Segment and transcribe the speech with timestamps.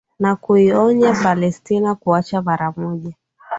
[0.19, 3.15] na kuionya palestina kuacha mara moja